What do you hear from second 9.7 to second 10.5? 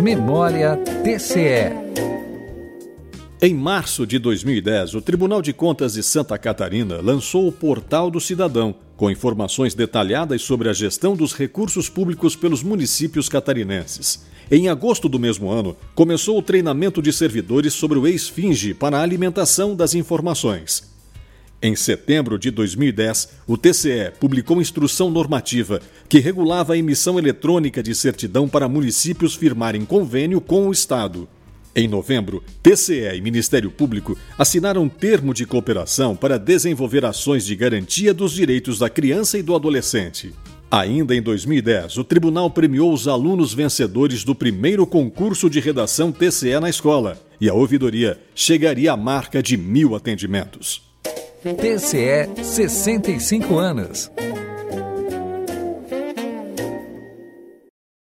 detalhadas